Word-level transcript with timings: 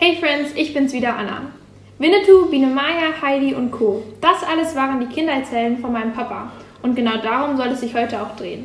Hey 0.00 0.16
Friends, 0.20 0.52
ich 0.54 0.72
bin's 0.72 0.92
wieder, 0.92 1.16
Anna. 1.16 1.50
Winnetou, 1.98 2.48
Biene 2.48 2.68
Maya, 2.68 3.20
Heidi 3.20 3.52
und 3.52 3.72
Co. 3.72 4.04
Das 4.20 4.44
alles 4.44 4.76
waren 4.76 5.00
die 5.00 5.12
Kindheitshelden 5.12 5.78
von 5.78 5.92
meinem 5.92 6.12
Papa. 6.12 6.52
Und 6.82 6.94
genau 6.94 7.16
darum 7.16 7.56
soll 7.56 7.66
es 7.66 7.80
sich 7.80 7.92
heute 7.96 8.22
auch 8.22 8.36
drehen. 8.36 8.64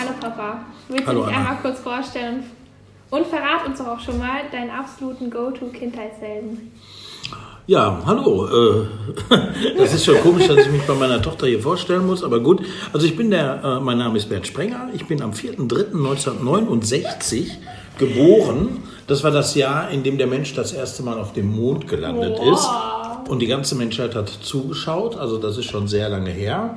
Hallo 0.00 0.10
Papa, 0.20 0.64
willst 0.88 1.06
Hallo, 1.06 1.20
du 1.20 1.26
dich 1.26 1.36
Anna. 1.36 1.48
einmal 1.48 1.62
kurz 1.62 1.78
vorstellen 1.78 2.42
und 3.10 3.24
verrat 3.28 3.64
uns 3.64 3.78
doch 3.78 3.86
auch 3.86 4.00
schon 4.00 4.18
mal 4.18 4.40
deinen 4.50 4.70
absoluten 4.70 5.30
Go-To-Kindheitshelden. 5.30 6.72
Ja, 7.66 8.00
hallo. 8.06 8.46
Äh, 8.48 8.86
das 9.78 9.94
ist 9.94 10.04
schon 10.04 10.18
komisch, 10.20 10.48
dass 10.48 10.66
ich 10.66 10.72
mich 10.72 10.82
bei 10.82 10.94
meiner 10.94 11.22
Tochter 11.22 11.46
hier 11.46 11.60
vorstellen 11.60 12.04
muss, 12.06 12.24
aber 12.24 12.40
gut. 12.40 12.60
Also 12.92 13.06
ich 13.06 13.16
bin 13.16 13.30
der, 13.30 13.62
äh, 13.62 13.78
mein 13.80 13.98
Name 13.98 14.18
ist 14.18 14.28
Bert 14.28 14.44
Sprenger. 14.46 14.88
Ich 14.94 15.06
bin 15.06 15.22
am 15.22 15.30
4.3.1969 15.30 17.46
geboren. 17.98 18.82
Das 19.06 19.22
war 19.22 19.30
das 19.30 19.54
Jahr, 19.54 19.90
in 19.90 20.02
dem 20.02 20.18
der 20.18 20.26
Mensch 20.26 20.54
das 20.54 20.72
erste 20.72 21.02
Mal 21.04 21.18
auf 21.20 21.32
dem 21.34 21.54
Mond 21.54 21.86
gelandet 21.88 22.36
Wow. 22.38 22.52
ist. 22.54 22.68
Und 23.30 23.38
die 23.40 23.46
ganze 23.46 23.76
Menschheit 23.76 24.16
hat 24.16 24.28
zugeschaut. 24.28 25.16
Also 25.16 25.38
das 25.38 25.56
ist 25.56 25.66
schon 25.66 25.86
sehr 25.86 26.08
lange 26.08 26.30
her. 26.30 26.76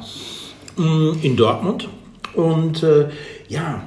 Mm, 0.78 1.14
In 1.24 1.36
Dortmund. 1.36 1.88
Und 2.36 2.84
äh, 2.84 3.10
ja, 3.48 3.82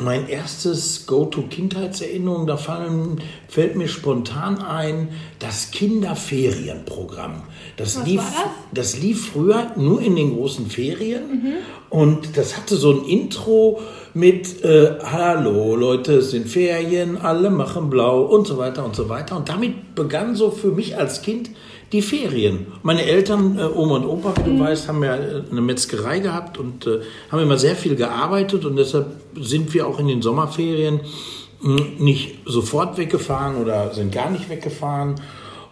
mein 0.00 0.28
erstes 0.28 1.06
Go-To-Kindheitserinnerung, 1.06 2.46
da 2.46 2.56
fallen, 2.56 3.20
fällt 3.48 3.76
mir 3.76 3.88
spontan 3.88 4.58
ein, 4.58 5.08
das 5.38 5.70
Kinderferienprogramm. 5.70 7.42
Das, 7.76 7.98
Was 7.98 8.06
lief, 8.06 8.20
war 8.20 8.50
das 8.72 8.98
lief 8.98 9.32
früher 9.32 9.72
nur 9.76 10.00
in 10.00 10.16
den 10.16 10.34
großen 10.34 10.66
Ferien 10.66 11.22
und 11.90 12.36
das 12.36 12.56
hatte 12.56 12.76
so 12.76 12.92
ein 12.92 13.04
Intro 13.04 13.80
mit 14.14 14.64
äh, 14.64 14.98
Hallo 15.02 15.76
Leute, 15.76 16.14
es 16.14 16.30
sind 16.30 16.48
Ferien, 16.48 17.18
alle 17.18 17.50
machen 17.50 17.90
blau 17.90 18.22
und 18.22 18.46
so 18.46 18.58
weiter 18.58 18.84
und 18.84 18.96
so 18.96 19.08
weiter. 19.08 19.36
Und 19.36 19.48
damit 19.48 19.94
begann 19.94 20.34
so 20.34 20.50
für 20.50 20.70
mich 20.70 20.96
als 20.96 21.22
Kind 21.22 21.50
die 21.92 22.02
Ferien. 22.02 22.66
Meine 22.82 23.04
Eltern, 23.04 23.58
äh, 23.58 23.62
Oma 23.64 23.96
und 23.96 24.06
Opa, 24.06 24.34
wie 24.38 24.50
du 24.50 24.58
weißt, 24.60 24.88
haben 24.88 25.04
ja 25.04 25.16
äh, 25.16 25.42
eine 25.50 25.60
Metzgerei 25.60 26.18
gehabt 26.20 26.58
und 26.58 26.86
äh, 26.86 27.00
haben 27.30 27.40
immer 27.42 27.58
sehr 27.58 27.76
viel 27.76 27.96
gearbeitet 27.96 28.64
und 28.64 28.76
deshalb 28.76 29.06
sind 29.38 29.72
wir 29.74 29.86
auch 29.86 29.98
in 29.98 30.08
den 30.08 30.22
Sommerferien 30.22 31.00
mh, 31.60 31.82
nicht 31.98 32.38
sofort 32.46 32.96
weggefahren 32.98 33.56
oder 33.56 33.92
sind 33.92 34.12
gar 34.12 34.30
nicht 34.30 34.48
weggefahren. 34.48 35.16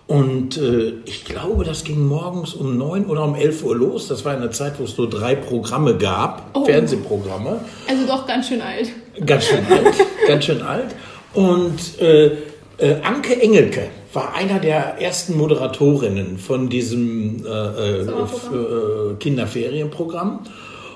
Und 0.06 0.56
äh, 0.56 0.94
ich 1.04 1.24
glaube, 1.24 1.62
das 1.64 1.84
ging 1.84 2.06
morgens 2.08 2.54
um 2.54 2.76
9 2.76 3.06
oder 3.06 3.22
um 3.24 3.36
11 3.36 3.62
Uhr 3.62 3.76
los. 3.76 4.08
Das 4.08 4.24
war 4.24 4.32
eine 4.36 4.50
Zeit, 4.50 4.74
wo 4.80 4.82
es 4.84 4.98
nur 4.98 5.08
drei 5.08 5.36
Programme 5.36 5.96
gab, 5.96 6.50
Oh. 6.52 6.64
Fernsehprogramme. 6.64 7.60
Also 7.88 8.06
doch 8.08 8.26
ganz 8.26 8.48
schön 8.48 8.60
alt. 8.60 8.90
Ganz 9.24 9.44
schön 9.44 9.64
alt, 9.70 9.94
ganz 10.26 10.44
schön 10.44 10.62
alt. 10.62 10.96
Und 11.32 12.00
äh, 12.00 12.32
äh, 12.80 13.00
Anke 13.02 13.40
Engelke 13.40 13.88
war 14.12 14.34
einer 14.34 14.58
der 14.58 15.00
ersten 15.00 15.36
Moderatorinnen 15.36 16.38
von 16.38 16.68
diesem 16.68 17.44
äh, 17.44 17.48
äh, 17.48 18.00
äh, 18.02 19.14
Kinderferienprogramm. 19.18 20.40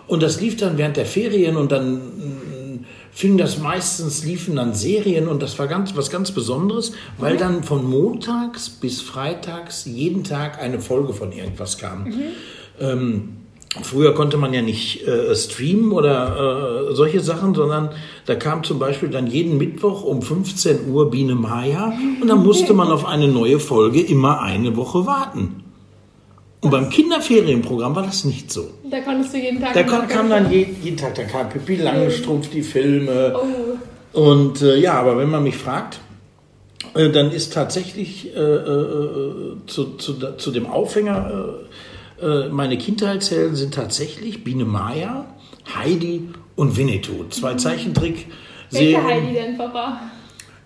Und 0.07 0.23
das 0.23 0.41
lief 0.41 0.57
dann 0.57 0.77
während 0.79 0.97
der 0.97 1.07
Ferien 1.07 1.57
und 1.57 1.73
dann 1.73 1.95
mh, 1.95 2.79
fing 3.13 3.39
das 3.39 3.59
meistens, 3.59 4.25
liefen 4.25 4.57
dann 4.57 4.75
Serien 4.75 5.29
und 5.29 5.43
das 5.43 5.59
war 5.59 5.69
ganz, 5.69 5.97
was 5.97 6.11
ganz 6.11 6.33
Besonderes, 6.33 6.93
weil 7.17 7.37
dann 7.37 7.63
von 7.63 7.89
montags 7.89 8.69
bis 8.69 9.01
freitags 9.01 9.85
jeden 9.85 10.25
Tag 10.25 10.61
eine 10.61 10.81
Folge 10.81 11.15
von 11.15 11.33
irgendwas 11.33 11.79
kam. 11.79 12.13
Ähm, 12.81 13.37
Früher 13.83 14.15
konnte 14.15 14.37
man 14.37 14.55
ja 14.55 14.63
nicht 14.63 15.07
äh, 15.07 15.35
streamen 15.35 15.91
oder 15.91 16.91
äh, 16.91 16.95
solche 16.95 17.21
Sachen, 17.21 17.55
sondern 17.55 17.91
da 18.25 18.37
kam 18.37 18.63
zum 18.63 18.79
Beispiel 18.79 19.09
dann 19.09 19.27
jeden 19.27 19.59
Mittwoch 19.59 20.05
um 20.05 20.23
15 20.23 20.91
Uhr 20.91 21.11
Biene 21.11 21.35
Maya 21.35 21.93
und 22.21 22.29
dann 22.29 22.45
musste 22.45 22.73
man 22.73 22.89
auf 22.89 23.05
eine 23.05 23.27
neue 23.27 23.59
Folge 23.59 24.01
immer 24.01 24.41
eine 24.41 24.77
Woche 24.77 25.07
warten. 25.07 25.65
Und 26.61 26.71
beim 26.71 26.89
Kinderferienprogramm 26.89 27.95
war 27.95 28.05
das 28.05 28.25
nicht 28.25 28.51
so. 28.51 28.71
Da 28.91 29.01
konntest 29.01 29.35
du 29.35 29.39
jeden 29.39 29.61
Tag. 29.61 29.75
Da 29.75 29.83
kam, 29.83 30.09
kam 30.09 30.31
dann 30.31 30.51
je, 30.51 30.67
jeden 30.83 30.97
Tag, 30.97 31.15
da 31.17 31.25
kam 31.25 31.49
Pippi 31.49 31.77
Langstrumpf, 31.77 32.49
die 32.49 32.63
Filme. 32.63 33.35
Oh. 34.15 34.19
Und 34.19 34.63
äh, 34.63 34.77
ja, 34.77 34.95
aber 34.95 35.19
wenn 35.19 35.31
man 35.31 35.43
mich 35.43 35.57
fragt, 35.57 35.99
äh, 36.95 37.11
dann 37.11 37.33
ist 37.33 37.53
tatsächlich 37.53 38.35
äh, 38.35 38.41
äh, 38.41 39.57
zu, 39.67 39.97
zu, 39.97 40.15
zu 40.37 40.51
dem 40.53 40.67
Aufhänger, 40.67 41.55
meine 42.51 42.79
Kindheitshelden 42.79 43.57
sind 43.57 43.75
tatsächlich 43.75 44.45
Biene 44.45 44.65
Maya, 44.65 45.27
Heidi 45.75 46.29
und 46.57 46.77
Winnetou. 46.77 47.25
Zwei 47.31 47.55
Zeichentrick. 47.55 48.27
Welche 48.71 49.03
Heidi 49.03 49.33
denn, 49.35 49.57
Papa? 49.57 50.01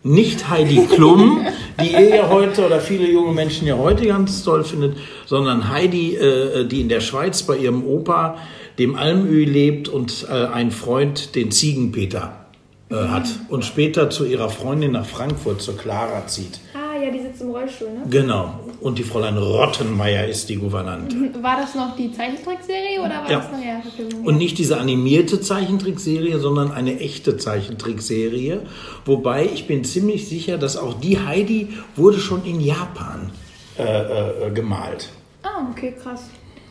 Nicht 0.05 0.49
Heidi 0.49 0.87
Klum, 0.87 1.45
die 1.81 1.91
ihr 1.91 2.09
ja 2.09 2.29
heute 2.29 2.65
oder 2.65 2.81
viele 2.81 3.11
junge 3.11 3.33
Menschen 3.33 3.67
ja 3.67 3.77
heute 3.77 4.07
ganz 4.07 4.45
toll 4.45 4.63
findet, 4.63 4.97
sondern 5.27 5.69
Heidi, 5.71 6.15
äh, 6.15 6.65
die 6.67 6.81
in 6.81 6.89
der 6.89 7.01
Schweiz 7.01 7.43
bei 7.43 7.57
ihrem 7.57 7.85
Opa, 7.85 8.39
dem 8.79 8.95
Almöhi, 8.95 9.45
lebt 9.45 9.89
und 9.89 10.27
äh, 10.31 10.47
einen 10.47 10.71
Freund, 10.71 11.35
den 11.35 11.51
Ziegenpeter, 11.51 12.47
äh, 12.91 12.95
hat. 12.95 13.29
Und 13.49 13.65
später 13.65 14.09
zu 14.09 14.25
ihrer 14.25 14.51
Freundin 14.51 14.93
nach 14.93 15.05
Frankfurt, 15.05 15.61
zur 15.61 15.77
Clara, 15.77 16.27
zieht. 16.29 16.61
Ah, 16.75 17.03
ja, 17.03 17.11
die 17.11 17.21
sitzt 17.21 17.43
im 17.43 17.51
Rollstuhl, 17.51 17.89
ne? 17.89 18.03
Genau. 18.09 18.61
Und 18.81 18.99
die 18.99 19.03
Fräulein 19.03 19.37
Rottenmeier 19.37 20.27
ist 20.27 20.49
die 20.49 20.57
Gouvernante. 20.57 21.17
War 21.43 21.57
das 21.61 21.75
noch 21.75 21.97
die 21.97 22.13
Zeichentrickserie 22.13 23.01
oder 23.01 23.23
war 23.23 23.31
Ja. 23.31 23.39
das 23.39 23.49
eine 23.53 23.63
Realverfilmung? 23.65 24.25
Und 24.25 24.39
nicht 24.39 24.57
diese 24.57 24.79
animierte 24.79 25.41
Zeichentrickserie, 25.41 26.39
sondern 26.39 26.71
eine 26.71 27.01
echte 27.01 27.37
Zeichentrickserie. 27.37 28.61
Wobei 29.05 29.47
ich 29.47 29.67
bin 29.67 29.83
ziemlich 29.85 30.29
sicher, 30.29 30.59
dass 30.59 30.77
auch 30.77 30.95
die 31.01 31.19
Heidi 31.19 31.71
wurde 31.97 32.19
schon 32.19 32.45
in 32.45 32.61
Japan 32.61 33.31
äh, 33.79 33.83
äh, 33.83 34.51
gemalt. 34.53 35.09
Ah, 35.43 35.67
okay, 35.73 35.95
krass. 36.01 36.31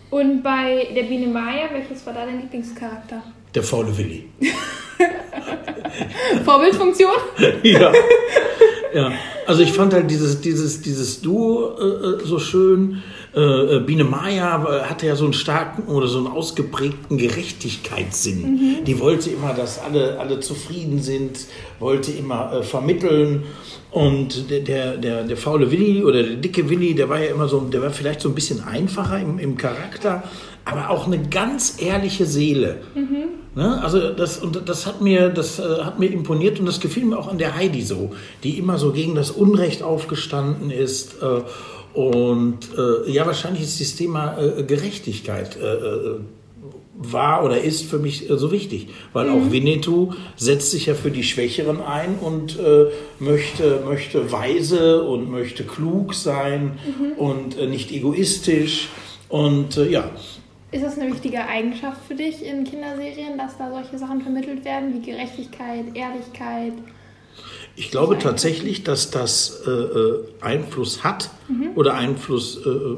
Und 0.10 0.42
bei 0.44 0.88
der 0.96 1.04
Biene 1.04 1.28
Maya, 1.28 1.66
welches 1.74 2.06
war 2.06 2.14
da 2.14 2.26
dein 2.26 2.40
Lieblingscharakter? 2.40 3.22
Der 3.54 3.64
faule 3.64 3.98
Willi. 3.98 4.30
Vorbildfunktion? 6.46 7.12
ja. 7.64 7.92
ja. 8.94 9.12
Also 9.48 9.62
ich 9.62 9.72
fand 9.72 9.94
halt 9.94 10.12
dieses, 10.12 10.42
dieses, 10.42 10.82
dieses 10.82 11.22
Duo 11.22 11.78
äh, 11.80 12.22
äh, 12.22 12.26
so 12.26 12.38
schön. 12.38 13.02
Äh, 13.38 13.76
äh, 13.76 13.80
Biene 13.82 14.04
Maya 14.04 14.66
äh, 14.66 14.82
hatte 14.86 15.06
ja 15.06 15.16
so 15.16 15.26
einen 15.26 15.34
starken 15.34 15.84
oder 15.84 16.08
so 16.08 16.18
einen 16.18 16.26
ausgeprägten 16.26 17.20
Gerechtigkeitssinn. 17.20 18.84
Die 18.84 19.00
wollte 19.00 19.30
immer, 19.30 19.54
dass 19.54 19.80
alle, 19.80 20.20
alle 20.20 20.40
zufrieden 20.40 21.04
sind, 21.04 21.46
wollte 21.80 22.12
immer 22.12 22.52
äh, 22.52 22.64
vermitteln. 22.64 23.44
Und 23.92 24.50
der, 24.50 24.62
der, 24.62 24.98
der, 24.98 25.24
der 25.24 25.38
faule 25.38 25.70
Willi 25.72 26.04
oder 26.04 26.24
der 26.24 26.38
dicke 26.38 26.68
Willi, 26.68 26.96
der 26.96 27.10
war 27.10 27.20
ja 27.20 27.30
immer 27.30 27.48
so, 27.48 27.60
der 27.60 27.84
war 27.84 27.92
vielleicht 27.92 28.22
so 28.22 28.30
ein 28.30 28.36
bisschen 28.36 28.64
einfacher 28.64 29.20
im, 29.20 29.38
im 29.38 29.56
Charakter, 29.56 30.24
aber 30.66 30.90
auch 30.90 31.06
eine 31.06 31.22
ganz 31.30 31.78
ehrliche 31.80 32.26
Seele. 32.26 32.78
Ne? 33.56 33.82
Also 33.82 34.14
das, 34.14 34.38
und 34.38 34.68
das 34.68 34.86
hat 34.86 35.02
mir, 35.02 35.30
das 35.30 35.60
äh, 35.60 35.84
hat 35.84 36.00
mir 36.00 36.12
imponiert 36.12 36.60
und 36.60 36.66
das 36.66 36.80
gefiel 36.80 37.06
mir 37.06 37.18
auch 37.18 37.28
an 37.28 37.38
der 37.38 37.56
Heidi 37.56 37.82
so, 37.82 38.12
die 38.44 38.58
immer 38.58 38.78
so 38.78 38.92
gegen 38.92 39.16
das 39.16 39.32
Unrecht 39.32 39.84
aufgestanden 39.84 40.70
ist. 40.70 41.22
Äh, 41.22 41.42
und 41.98 42.60
äh, 42.78 43.10
ja, 43.10 43.26
wahrscheinlich 43.26 43.64
ist 43.64 43.82
das 43.82 43.96
Thema 43.96 44.38
äh, 44.38 44.62
Gerechtigkeit 44.62 45.58
äh, 45.58 45.66
äh, 45.66 46.20
war 46.94 47.44
oder 47.44 47.60
ist 47.60 47.86
für 47.90 47.98
mich 47.98 48.30
äh, 48.30 48.38
so 48.38 48.52
wichtig, 48.52 48.90
weil 49.14 49.32
auch 49.32 49.50
Winnetou 49.50 50.14
setzt 50.36 50.70
sich 50.70 50.86
ja 50.86 50.94
für 50.94 51.10
die 51.10 51.24
Schwächeren 51.24 51.82
ein 51.82 52.20
und 52.22 52.60
äh, 52.60 52.86
möchte, 53.18 53.82
möchte 53.84 54.32
weise 54.32 55.02
und 55.06 55.32
möchte 55.32 55.64
klug 55.64 56.14
sein 56.14 56.78
und 57.18 57.58
äh, 57.58 57.66
nicht 57.66 57.92
egoistisch. 57.92 58.90
Und 59.28 59.78
ja, 59.78 60.12
Ist 60.72 60.84
das 60.84 61.00
eine 61.00 61.12
wichtige 61.12 61.48
Eigenschaft 61.48 62.02
für 62.08 62.14
dich 62.14 62.46
in 62.46 62.64
Kinderserien, 62.64 63.40
dass 63.40 63.58
da 63.58 63.72
solche 63.72 63.98
Sachen 63.98 64.22
vermittelt 64.22 64.64
werden, 64.64 64.94
wie 64.94 65.02
Gerechtigkeit, 65.04 65.86
Ehrlichkeit? 65.96 66.74
Ich 67.78 67.92
glaube 67.92 68.18
tatsächlich, 68.18 68.84
dass 68.84 69.12
das 69.12 69.62
äh, 69.66 69.70
äh, 69.70 70.24
Einfluss 70.42 71.04
hat 71.04 71.30
oder 71.76 71.94
Einfluss 71.94 72.58
äh, 72.66 72.98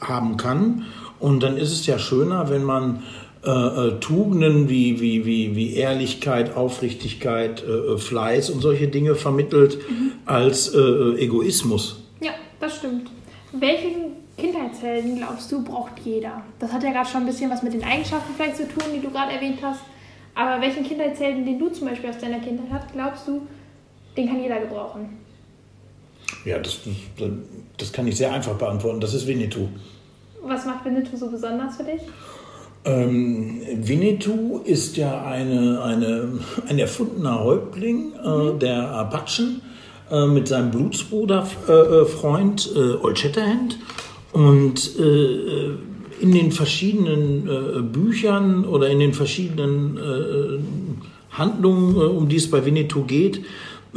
haben 0.00 0.38
kann. 0.38 0.86
Und 1.20 1.42
dann 1.42 1.56
ist 1.56 1.72
es 1.72 1.86
ja 1.86 1.98
schöner, 1.98 2.48
wenn 2.50 2.64
man 2.64 3.02
äh, 3.44 3.50
äh, 3.50 4.00
Tugenden 4.00 4.70
wie, 4.70 5.00
wie, 5.00 5.26
wie, 5.26 5.54
wie 5.54 5.74
Ehrlichkeit, 5.74 6.56
Aufrichtigkeit, 6.56 7.62
äh, 7.62 7.70
äh, 7.70 7.98
Fleiß 7.98 8.48
und 8.48 8.62
solche 8.62 8.88
Dinge 8.88 9.14
vermittelt, 9.14 9.78
als 10.24 10.74
äh, 10.74 10.78
äh, 10.78 11.18
Egoismus. 11.18 12.02
Ja, 12.20 12.30
das 12.58 12.76
stimmt. 12.76 13.10
Welchen 13.52 14.12
Kindheitshelden, 14.38 15.18
glaubst 15.18 15.52
du, 15.52 15.62
braucht 15.62 16.00
jeder? 16.02 16.42
Das 16.58 16.72
hat 16.72 16.82
ja 16.82 16.92
gerade 16.92 17.08
schon 17.08 17.20
ein 17.20 17.26
bisschen 17.26 17.50
was 17.50 17.62
mit 17.62 17.74
den 17.74 17.84
Eigenschaften 17.84 18.32
vielleicht 18.34 18.56
zu 18.56 18.66
tun, 18.66 18.84
die 18.94 19.00
du 19.00 19.10
gerade 19.10 19.32
erwähnt 19.32 19.58
hast. 19.62 19.80
Aber 20.34 20.62
welchen 20.62 20.82
Kindheitshelden, 20.82 21.44
den 21.44 21.58
du 21.58 21.68
zum 21.68 21.88
Beispiel 21.88 22.08
aus 22.08 22.18
deiner 22.18 22.40
Kindheit 22.40 22.68
hast, 22.72 22.92
glaubst 22.94 23.28
du, 23.28 23.42
den 24.16 24.28
kann 24.28 24.42
jeder 24.42 24.60
gebrauchen? 24.60 25.18
Ja, 26.44 26.58
das, 26.58 26.80
das, 27.78 27.92
kann 27.92 28.06
ich 28.06 28.16
sehr 28.16 28.32
einfach 28.32 28.54
beantworten. 28.54 29.00
Das 29.00 29.14
ist 29.14 29.26
Winnetou. 29.26 29.68
Was 30.42 30.66
macht 30.66 30.84
Winnetou 30.84 31.16
so 31.16 31.30
besonders 31.30 31.76
für 31.76 31.84
dich? 31.84 32.02
Ähm, 32.84 33.62
Winnetou 33.76 34.60
ist 34.64 34.96
ja 34.96 35.24
eine, 35.24 35.82
eine, 35.82 36.38
ein 36.68 36.78
erfundener 36.78 37.42
Häuptling 37.42 38.12
äh, 38.12 38.58
der 38.58 38.90
Apachen 38.90 39.62
äh, 40.10 40.26
mit 40.26 40.48
seinem 40.48 40.70
Blutsbruder 40.70 41.48
äh, 41.66 41.72
äh, 41.72 42.04
Freund 42.04 42.70
äh, 42.76 42.94
Old 43.02 43.18
Shatterhand. 43.18 43.78
Und 44.32 44.98
äh, 44.98 45.76
in 46.20 46.32
den 46.32 46.52
verschiedenen 46.52 47.92
Büchern 47.92 48.64
oder 48.64 48.88
in 48.88 48.98
den 48.98 49.12
verschiedenen 49.12 51.02
Handlungen, 51.30 51.96
um 51.96 52.28
die 52.28 52.36
es 52.36 52.50
bei 52.50 52.64
Winnetou 52.64 53.02
geht, 53.02 53.44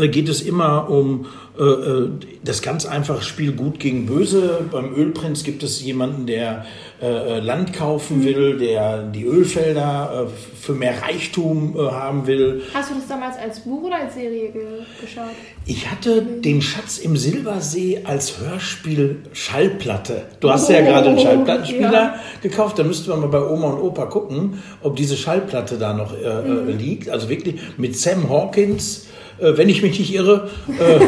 geht 0.06 0.30
es 0.30 0.42
immer 0.42 0.90
um 0.90 1.26
äh, 1.60 1.64
äh, 1.64 2.10
das 2.44 2.62
ganz 2.62 2.86
einfache 2.86 3.24
Spiel 3.24 3.52
Gut 3.54 3.80
gegen 3.80 4.06
Böse. 4.06 4.62
Beim 4.72 4.94
Ölprinz 4.96 5.44
gibt 5.44 5.64
es 5.64 5.82
jemanden, 5.84 6.28
der 6.28 6.66
äh, 7.02 7.06
äh, 7.08 7.40
Land 7.40 7.74
kaufen 7.74 8.24
will, 8.24 8.58
der 8.60 9.04
die 9.04 9.24
Ölfelder 9.26 10.28
äh, 10.28 10.56
für 10.60 10.74
mehr 10.74 11.02
Reichtum 11.02 11.76
äh, 11.76 11.90
haben 11.92 12.28
will. 12.28 12.62
Hast 12.74 12.92
du 12.92 12.96
das 12.96 13.08
damals 13.08 13.38
als 13.38 13.62
Buch 13.62 13.84
oder 13.84 13.96
als 13.98 14.14
Serie 14.14 14.50
ge 14.52 14.64
geschaut? 15.02 15.26
Ich 15.66 15.90
hatte 15.90 16.22
den 16.22 16.62
Schatz 16.62 17.00
im 17.00 17.18
Silbersee 17.18 18.02
als 18.04 18.40
Hörspiel 18.40 19.18
Schallplatte. 19.34 20.26
Du 20.40 20.50
hast 20.52 20.70
ja 20.70 20.82
gerade 20.82 21.10
einen 21.10 21.20
Schallplattenspieler 21.20 21.92
Ja. 21.92 22.16
gekauft. 22.42 22.78
Da 22.80 22.84
müssten 22.84 23.08
wir 23.10 23.18
mal 23.18 23.28
bei 23.30 23.42
Oma 23.42 23.70
und 23.72 23.82
Opa 23.82 24.06
gucken, 24.06 24.62
ob 24.84 24.96
diese 24.96 25.18
Schallplatte 25.18 25.78
da 25.78 25.94
noch 25.94 26.14
äh, 26.14 26.24
äh, 26.24 26.72
liegt. 26.72 27.10
Also 27.10 27.30
wirklich 27.30 27.56
mit 27.78 27.98
Sam 27.98 28.30
Hawkins, 28.30 29.06
äh, 29.06 29.08
wenn 29.40 29.70
ich 29.70 29.82
mich 29.82 30.00
nicht 30.00 30.14
irre. 30.14 30.50
Äh, 30.80 31.00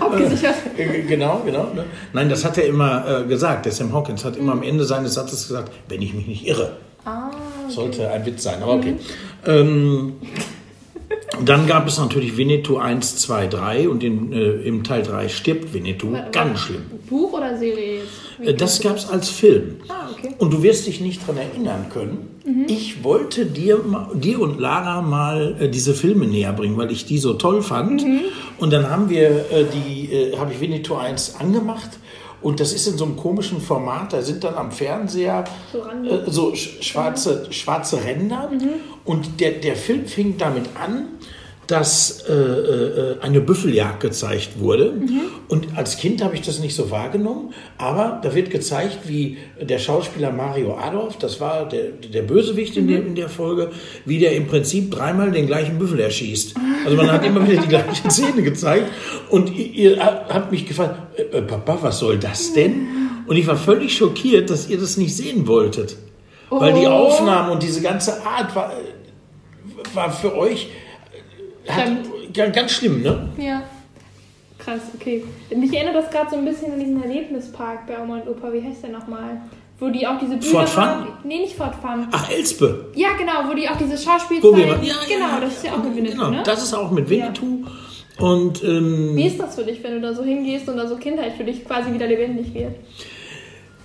Abgesichert. 0.00 0.54
äh, 0.76 1.02
genau, 1.02 1.42
genau. 1.44 1.64
Ne? 1.74 1.84
Nein, 2.12 2.28
das 2.28 2.44
hat 2.44 2.58
er 2.58 2.66
immer 2.66 3.22
äh, 3.22 3.24
gesagt. 3.26 3.66
Der 3.66 3.72
Sam 3.72 3.92
Hawkins 3.92 4.24
hat 4.24 4.36
immer 4.36 4.52
am 4.52 4.62
Ende 4.62 4.84
seines 4.84 5.14
Satzes 5.14 5.48
gesagt, 5.48 5.72
wenn 5.88 6.02
ich 6.02 6.14
mich 6.14 6.26
nicht 6.26 6.46
irre. 6.46 6.76
Ah, 7.04 7.30
Sollte 7.68 8.10
ein 8.10 8.26
Witz 8.26 8.42
sein, 8.42 8.62
aber 8.62 8.74
okay. 8.74 8.96
Ähm, 9.46 10.14
dann 11.44 11.66
gab 11.66 11.86
es 11.86 11.98
natürlich 11.98 12.36
Winnetou 12.36 12.78
1, 12.78 13.16
2, 13.18 13.46
3 13.46 13.88
und 13.88 14.02
in, 14.02 14.32
äh, 14.32 14.50
im 14.62 14.82
Teil 14.84 15.02
3 15.02 15.28
stirbt 15.28 15.72
Winnetou. 15.72 16.16
Ganz 16.32 16.60
schlimm. 16.60 16.82
Buch 17.08 17.32
oder 17.32 17.56
Serie 17.56 17.98
jetzt? 17.98 18.25
Wie 18.38 18.46
Äh, 18.48 18.54
Das 18.54 18.80
gab 18.80 18.96
es 18.96 19.08
als 19.08 19.28
Film. 19.28 19.76
Ah, 19.88 20.08
okay. 20.12 20.34
Und 20.38 20.52
du 20.52 20.62
wirst 20.62 20.86
dich 20.86 21.00
nicht 21.00 21.22
daran 21.22 21.38
erinnern 21.38 21.86
können. 21.92 22.28
Ich 22.68 23.02
wollte 23.02 23.44
dir, 23.46 23.80
dir 24.14 24.40
und 24.40 24.60
Lara 24.60 25.02
mal 25.02 25.56
äh, 25.58 25.68
diese 25.68 25.94
Filme 25.94 26.26
näher 26.26 26.52
bringen, 26.52 26.76
weil 26.76 26.92
ich 26.92 27.04
die 27.04 27.18
so 27.18 27.34
toll 27.34 27.60
fand. 27.62 28.04
Und 28.58 28.72
dann 28.72 28.88
haben 28.88 29.10
wir 29.10 29.28
äh, 29.50 29.64
die, 29.74 30.12
äh, 30.12 30.36
habe 30.36 30.52
ich 30.52 30.60
Winnetou 30.60 30.94
1 30.94 31.36
angemacht. 31.40 31.90
Und 32.42 32.60
das 32.60 32.72
ist 32.72 32.86
in 32.86 32.96
so 32.98 33.04
einem 33.04 33.16
komischen 33.16 33.60
Format. 33.60 34.12
Da 34.12 34.22
sind 34.22 34.44
dann 34.44 34.54
am 34.54 34.70
Fernseher 34.70 35.44
äh, 35.74 36.30
so 36.30 36.54
sch 36.54 36.82
schwarze, 36.82 37.46
schwarze 37.50 38.04
Ränder. 38.04 38.50
Und 39.04 39.40
der, 39.40 39.52
der 39.52 39.74
Film 39.74 40.06
fing 40.06 40.36
damit 40.38 40.66
an, 40.80 41.08
dass 41.66 42.24
äh, 42.28 42.32
äh, 42.32 43.16
eine 43.20 43.40
Büffeljagd 43.40 44.00
gezeigt 44.00 44.60
wurde. 44.60 44.92
Und 45.48 45.76
als 45.76 45.96
Kind 45.96 46.22
habe 46.22 46.34
ich 46.34 46.42
das 46.42 46.60
nicht 46.60 46.76
so 46.76 46.90
wahrgenommen, 46.90 47.54
aber 47.76 48.20
da 48.22 48.34
wird 48.34 48.50
gezeigt, 48.50 49.00
wie 49.06 49.38
der 49.60 49.78
Schauspieler 49.78 50.30
Mario 50.30 50.76
Adolf, 50.76 51.16
das 51.16 51.40
war 51.40 51.68
der, 51.68 51.90
der 51.90 52.22
Bösewicht 52.22 52.76
in, 52.76 52.86
der, 52.86 53.04
in 53.04 53.14
der 53.16 53.28
Folge, 53.28 53.70
wie 54.04 54.18
der 54.18 54.32
im 54.36 54.46
Prinzip 54.46 54.92
dreimal 54.92 55.32
den 55.32 55.46
gleichen 55.46 55.78
Büffel 55.78 55.98
erschießt. 56.00 56.54
Also 56.84 56.96
man 56.96 57.10
hat 57.10 57.24
immer 57.24 57.48
wieder 57.48 57.60
die 57.62 57.68
gleiche 57.68 58.10
Szene 58.10 58.42
gezeigt 58.42 58.86
und 59.30 59.52
ihr, 59.52 59.96
ihr 59.96 60.00
habt 60.04 60.52
mich 60.52 60.66
gefragt, 60.66 61.18
äh, 61.18 61.22
äh, 61.38 61.42
Papa, 61.42 61.78
was 61.80 61.98
soll 61.98 62.18
das 62.18 62.52
denn? 62.52 62.86
Und 63.26 63.36
ich 63.36 63.46
war 63.46 63.56
völlig 63.56 63.96
schockiert, 63.96 64.50
dass 64.50 64.68
ihr 64.68 64.78
das 64.78 64.96
nicht 64.96 65.16
sehen 65.16 65.48
wolltet. 65.48 65.96
Weil 66.48 66.74
die 66.74 66.86
Oh. 66.86 66.90
Aufnahmen 66.90 67.50
und 67.50 67.62
diese 67.62 67.82
ganze 67.82 68.24
Art 68.24 68.54
war, 68.54 68.72
war 69.94 70.12
für 70.12 70.36
euch 70.36 70.68
hat, 71.68 71.88
ja, 72.34 72.46
ganz 72.48 72.72
schlimm, 72.72 73.02
ne? 73.02 73.28
Ja. 73.38 73.62
Krass, 74.58 74.80
okay. 74.94 75.22
Mich 75.54 75.72
erinnert 75.72 75.94
das 75.96 76.10
gerade 76.10 76.30
so 76.30 76.36
ein 76.36 76.44
bisschen 76.44 76.72
an 76.72 76.80
diesen 76.80 77.02
Erlebnispark 77.02 77.86
bei 77.86 78.00
Oma 78.02 78.16
und 78.20 78.28
Opa. 78.28 78.52
Wie 78.52 78.62
heißt 78.62 78.82
der 78.82 78.90
nochmal? 78.90 79.40
Wo 79.78 79.90
die 79.90 80.06
auch 80.06 80.18
diese 80.18 80.36
Bühne 80.38 80.50
Fort 80.50 80.68
Fun? 80.70 81.06
Nee, 81.24 81.40
nicht 81.40 81.54
Fort 81.54 81.74
Fun. 81.74 82.08
Ach, 82.10 82.30
Elspe. 82.30 82.86
Ja, 82.94 83.08
genau, 83.18 83.48
wo 83.50 83.54
die 83.54 83.68
auch 83.68 83.76
diese 83.76 83.98
Schauspiel 83.98 84.42
Wo 84.42 84.56
wir- 84.56 84.68
zeigen. 84.70 84.84
ja, 84.86 84.94
ja, 84.94 85.16
genau, 85.16 85.28
ja, 85.34 85.40
das 85.40 85.52
ist 85.58 85.64
ja 85.66 85.72
auch 85.74 85.82
mit 85.84 85.94
Winnetou, 85.96 86.16
Genau, 86.16 86.30
ne? 86.30 86.42
das 86.44 86.62
ist 86.62 86.72
auch 86.74 86.90
mit 86.90 87.08
Winnetou. 87.10 87.64
Und 88.18 88.64
ähm, 88.64 89.14
Wie 89.14 89.26
ist 89.26 89.38
das 89.38 89.54
für 89.56 89.64
dich, 89.64 89.82
wenn 89.84 89.92
du 89.92 90.00
da 90.00 90.14
so 90.14 90.24
hingehst 90.24 90.66
und 90.70 90.78
da 90.78 90.88
so 90.88 90.96
Kindheit 90.96 91.34
für 91.34 91.44
dich 91.44 91.62
quasi 91.66 91.92
wieder 91.92 92.06
lebendig 92.06 92.54
wird? 92.54 92.74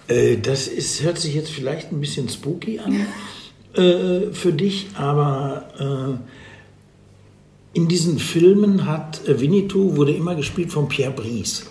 äh, 0.08 0.38
das 0.38 0.68
ist, 0.70 1.04
hört 1.04 1.18
sich 1.20 1.36
jetzt 1.36 1.52
vielleicht 1.52 1.92
ein 1.92 2.00
bisschen 2.00 2.30
spooky 2.30 2.80
an 2.80 2.96
äh, 3.76 4.32
für 4.32 4.54
dich, 4.54 4.88
aber 4.98 5.66
äh, 6.18 6.18
in 7.74 7.88
diesen 7.88 8.20
Filmen 8.20 8.86
hat 8.86 9.28
äh, 9.28 9.40
Winnetou 9.40 9.96
wurde 9.96 10.12
immer 10.12 10.36
gespielt 10.36 10.72
von 10.72 10.88
Pierre 10.88 11.12
Brice. 11.12 11.66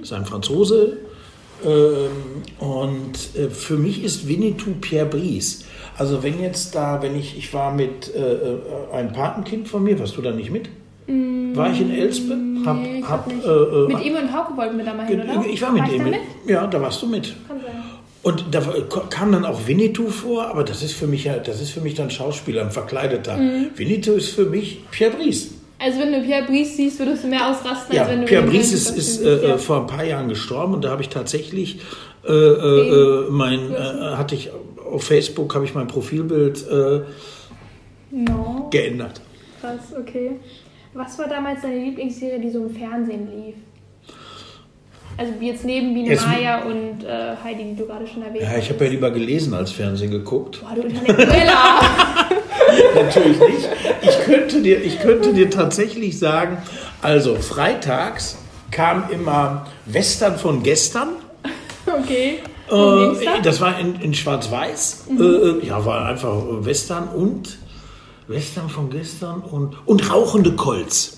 Das 0.00 0.10
ist 0.10 0.12
ein 0.12 0.24
Franzose. 0.24 0.98
Ähm, 1.64 2.10
und 2.58 3.12
äh, 3.36 3.48
für 3.50 3.76
mich 3.76 4.04
ist 4.04 4.28
Winnetou 4.28 4.72
Pierre 4.80 5.06
Brice. 5.06 5.64
Also 5.96 6.22
wenn 6.22 6.40
jetzt 6.40 6.74
da, 6.74 7.00
wenn 7.02 7.16
ich, 7.16 7.38
ich 7.38 7.52
war 7.54 7.72
mit 7.72 8.14
äh, 8.14 8.18
äh, 8.18 8.58
ein 8.92 9.12
Patenkind 9.12 9.68
von 9.68 9.82
mir, 9.82 9.98
warst 9.98 10.16
du 10.16 10.22
da 10.22 10.32
nicht 10.32 10.50
mit? 10.50 10.68
War 11.54 11.72
ich 11.72 11.80
in 11.80 11.90
Elspe? 11.90 12.36
Hab, 12.66 12.76
Nee, 12.76 12.98
ich 12.98 13.04
hab, 13.08 13.20
hab 13.20 13.26
nicht. 13.28 13.46
mit 13.88 14.04
ihm 14.04 14.16
und 14.16 14.36
Hauke 14.36 14.56
wollten 14.56 14.76
wir 14.76 14.84
da 14.84 14.92
mal 14.92 15.06
hin, 15.06 15.22
oder? 15.22 15.46
ich 15.46 15.62
war 15.62 15.72
mit 15.72 15.84
ich 15.86 15.94
ihm 15.94 16.04
mit? 16.04 16.14
Ja, 16.46 16.66
da 16.66 16.80
warst 16.82 17.00
du 17.00 17.06
mit. 17.06 17.34
Und 18.26 18.46
da 18.50 18.60
kam 19.08 19.30
dann 19.30 19.44
auch 19.44 19.68
Winnetou 19.68 20.08
vor, 20.08 20.48
aber 20.48 20.64
das 20.64 20.82
ist 20.82 20.94
für 20.94 21.06
mich 21.06 21.22
ja, 21.22 21.36
das 21.38 21.60
ist 21.60 21.70
für 21.70 21.80
mich 21.80 21.94
dann 21.94 22.10
Schauspieler, 22.10 22.62
ein 22.62 22.72
Verkleideter. 22.72 23.36
Mhm. 23.36 23.70
Winnetou 23.76 24.14
ist 24.14 24.30
für 24.30 24.46
mich 24.46 24.80
Pierre 24.90 25.12
Brice. 25.16 25.52
Also 25.78 26.00
wenn 26.00 26.10
du 26.12 26.20
Pierre 26.22 26.44
Brice 26.44 26.76
siehst, 26.76 26.98
würdest 26.98 27.22
du 27.22 27.28
mehr 27.28 27.48
ausrasten, 27.48 27.94
Ja, 27.94 28.02
als 28.02 28.10
wenn 28.10 28.20
du 28.22 28.26
Pierre 28.26 28.42
Brice 28.44 28.70
siehst, 28.70 28.96
ist, 28.96 29.20
ist 29.20 29.24
äh, 29.24 29.46
ja. 29.46 29.54
äh, 29.54 29.58
vor 29.58 29.80
ein 29.82 29.86
paar 29.86 30.02
Jahren 30.04 30.28
gestorben 30.28 30.74
und 30.74 30.82
da 30.84 30.90
habe 30.90 31.02
ich 31.02 31.08
tatsächlich 31.08 31.78
äh, 32.26 32.32
äh, 32.32 33.26
äh, 33.26 33.30
mein 33.30 33.72
äh, 33.72 33.76
hatte 33.76 34.34
ich 34.34 34.50
auf 34.92 35.04
Facebook 35.04 35.54
habe 35.54 35.64
ich 35.64 35.74
mein 35.74 35.86
Profilbild 35.86 36.64
No, 38.10 38.68
geändert. 38.72 39.20
krass, 39.60 39.94
okay. 39.96 40.32
Was 40.94 41.16
war 41.20 41.28
damals 41.28 41.62
deine 41.62 41.78
Lieblingsserie, 41.78 42.40
die 42.40 42.50
so 42.50 42.64
im 42.64 42.70
Fernsehen 42.70 43.28
lief? 43.30 43.54
Also 45.18 45.32
jetzt 45.40 45.64
neben 45.64 45.94
Biene 45.94 46.10
Jetzt- 46.10 46.26
Maya 46.26 46.62
und 46.64 47.02
äh, 47.04 47.34
Heidi, 47.42 47.64
die 47.64 47.76
du 47.76 47.86
gerade 47.86 48.06
schon 48.06 48.22
erwähnt 48.22 48.42
Ja, 48.42 48.48
hast. 48.50 48.58
ich 48.64 48.70
habe 48.70 48.84
ja 48.84 48.90
lieber 48.90 49.10
gelesen 49.10 49.54
als 49.54 49.70
Fernsehen 49.72 50.10
geguckt. 50.10 50.60
Boah, 50.60 50.74
du 50.74 50.82
Intellektueller! 50.82 51.80
Natürlich 52.94 53.38
nicht. 53.38 53.68
Ich 54.02 54.18
könnte, 54.24 54.60
dir, 54.60 54.82
ich 54.82 55.00
könnte 55.00 55.32
dir 55.32 55.48
tatsächlich 55.50 56.18
sagen, 56.18 56.58
also 57.00 57.36
freitags 57.36 58.36
kam 58.70 59.04
immer 59.10 59.66
Western 59.86 60.36
von 60.38 60.62
gestern. 60.62 61.08
okay. 61.86 62.38
Äh, 62.68 63.24
da? 63.24 63.38
das 63.42 63.60
war 63.60 63.78
in, 63.78 63.94
in 64.00 64.12
Schwarz-Weiß. 64.12 65.04
Äh, 65.18 65.66
ja, 65.66 65.84
war 65.86 66.06
einfach 66.06 66.34
Western 66.60 67.08
und 67.08 67.56
Western 68.28 68.68
von 68.68 68.90
gestern 68.90 69.40
und, 69.40 69.76
und 69.86 70.10
rauchende 70.10 70.52
Colts. 70.52 71.16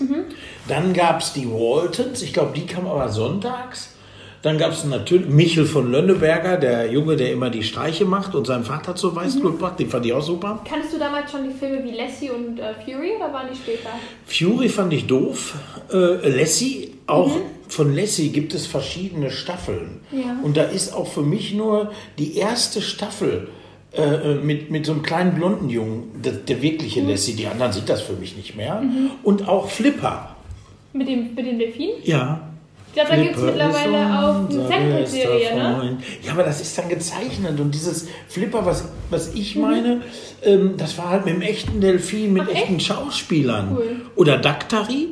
Dann 0.67 0.93
gab 0.93 1.21
es 1.21 1.33
die 1.33 1.49
Waltons, 1.49 2.21
ich 2.21 2.33
glaube, 2.33 2.51
die 2.55 2.65
kam 2.65 2.87
aber 2.87 3.09
sonntags. 3.09 3.95
Dann 4.41 4.57
gab 4.57 4.71
es 4.71 4.85
natürlich 4.85 5.27
Michel 5.27 5.65
von 5.65 5.91
Lönneberger, 5.91 6.55
der 6.55 6.89
Junge, 6.89 7.17
der 7.17 7.33
immer 7.33 7.49
die 7.49 7.63
Streiche 7.63 8.05
macht 8.05 8.35
und 8.35 8.47
seinen 8.47 8.63
Vater 8.63 8.95
zur 8.95 9.13
Weißglut 9.13 9.59
macht. 9.59 9.79
Den 9.79 9.89
fand 9.89 10.05
ich 10.05 10.13
auch 10.13 10.21
super. 10.21 10.61
Kanntest 10.63 10.93
du 10.93 10.97
damals 10.97 11.29
schon 11.31 11.43
die 11.43 11.53
Filme 11.53 11.83
wie 11.83 11.91
Lassie 11.91 12.29
und 12.29 12.57
äh, 12.57 12.73
Fury 12.85 13.17
oder 13.17 13.33
waren 13.33 13.47
die 13.51 13.57
später? 13.57 13.89
Fury 14.25 14.69
fand 14.69 14.93
ich 14.93 15.07
doof. 15.07 15.55
Äh, 15.91 16.29
Lassie, 16.29 16.95
auch 17.05 17.31
von 17.67 17.93
Lassie 17.93 18.29
gibt 18.29 18.53
es 18.53 18.65
verschiedene 18.65 19.29
Staffeln. 19.29 19.99
Ja. 20.11 20.37
Und 20.41 20.55
da 20.55 20.63
ist 20.63 20.93
auch 20.93 21.07
für 21.07 21.23
mich 21.23 21.53
nur 21.53 21.91
die 22.17 22.37
erste 22.37 22.81
Staffel 22.81 23.49
äh, 23.93 24.35
mit, 24.35 24.69
mit 24.71 24.85
so 24.85 24.91
einem 24.93 25.01
kleinen 25.03 25.35
blonden 25.35 25.69
Jungen, 25.69 26.11
der, 26.23 26.33
der 26.33 26.61
wirkliche 26.61 27.01
Lassie. 27.01 27.33
Die 27.33 27.47
anderen 27.47 27.71
sind 27.71 27.89
das 27.89 28.01
für 28.01 28.13
mich 28.13 28.37
nicht 28.37 28.55
mehr. 28.55 28.83
Und 29.23 29.47
auch 29.47 29.69
Flipper. 29.69 30.35
Mit 30.93 31.07
dem, 31.07 31.33
mit 31.35 31.45
dem 31.45 31.59
Delfin? 31.59 31.89
Ja. 32.03 32.41
Ich 32.87 32.93
glaube, 32.95 33.09
da 33.11 33.21
gibt 33.21 33.35
es 33.37 33.43
mittlerweile 33.43 34.19
auch 34.19 34.49
eine 34.49 34.67
Zeichentrickserie, 34.67 35.55
ne? 35.55 35.75
Freund. 35.79 36.03
Ja, 36.23 36.31
aber 36.31 36.41
das 36.43 36.59
ist 36.59 36.75
dann 36.75 36.89
gezeichnet 36.89 37.59
und 37.59 37.71
dieses 37.71 38.07
Flipper, 38.27 38.65
was, 38.65 38.85
was 39.11 39.35
ich 39.35 39.55
meine, 39.55 40.01
ähm, 40.43 40.73
das 40.75 40.97
war 40.97 41.09
halt 41.09 41.25
mit 41.25 41.35
dem 41.35 41.43
echten 41.43 41.81
Delfin, 41.81 42.33
mit 42.33 42.43
Mhm. 42.43 42.47
Ach, 42.49 42.55
echt? 42.55 42.63
echten 42.63 42.79
Schauspielern. 42.79 43.75
Cool. 43.77 44.01
Oder 44.15 44.39
Daktari. 44.39 45.09